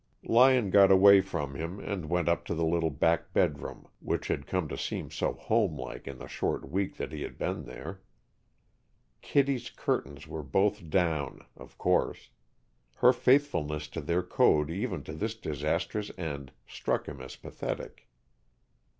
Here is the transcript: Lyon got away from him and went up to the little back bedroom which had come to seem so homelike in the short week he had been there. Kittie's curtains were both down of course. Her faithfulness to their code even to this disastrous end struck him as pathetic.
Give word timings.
Lyon 0.23 0.71
got 0.71 0.91
away 0.91 1.21
from 1.21 1.53
him 1.53 1.79
and 1.79 2.09
went 2.09 2.27
up 2.27 2.43
to 2.45 2.55
the 2.55 2.65
little 2.65 2.89
back 2.89 3.31
bedroom 3.33 3.87
which 3.99 4.29
had 4.29 4.47
come 4.47 4.67
to 4.69 4.75
seem 4.75 5.11
so 5.11 5.33
homelike 5.33 6.07
in 6.07 6.17
the 6.17 6.27
short 6.27 6.67
week 6.67 6.95
he 6.95 7.21
had 7.21 7.37
been 7.37 7.65
there. 7.65 8.01
Kittie's 9.21 9.69
curtains 9.69 10.27
were 10.27 10.41
both 10.41 10.89
down 10.89 11.45
of 11.55 11.77
course. 11.77 12.31
Her 12.95 13.13
faithfulness 13.13 13.87
to 13.89 14.01
their 14.01 14.23
code 14.23 14.71
even 14.71 15.03
to 15.03 15.13
this 15.13 15.35
disastrous 15.35 16.09
end 16.17 16.51
struck 16.67 17.05
him 17.07 17.21
as 17.21 17.35
pathetic. 17.35 18.09